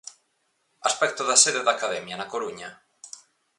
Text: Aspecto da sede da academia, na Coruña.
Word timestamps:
Aspecto 0.79 1.23
da 1.23 1.35
sede 1.43 1.61
da 1.65 1.71
academia, 1.77 2.17
na 2.19 2.29
Coruña. 2.33 2.69